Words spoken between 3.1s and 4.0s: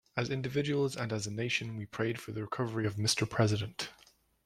President.